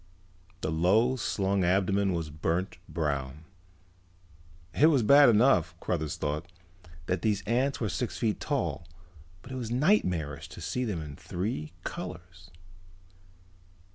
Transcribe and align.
The 0.61 0.71
low 0.71 1.15
slung 1.15 1.63
abdomen 1.63 2.11
was 2.11 2.29
a 2.29 2.31
burnt 2.31 2.79
brown. 2.89 3.45
It 4.73 4.87
was 4.87 5.03
bad 5.03 5.29
enough, 5.29 5.79
Cruthers 5.79 6.15
thought, 6.17 6.51
that 7.05 7.21
these 7.21 7.43
ants 7.45 7.79
were 7.79 7.87
six 7.89 8.17
feet 8.17 8.39
tall, 8.39 8.87
but 9.43 9.51
it 9.51 9.57
was 9.57 9.69
nightmarish 9.69 10.49
to 10.49 10.59
see 10.59 10.85
them 10.85 11.03
in 11.03 11.15
three 11.17 11.73
colors. 11.83 12.49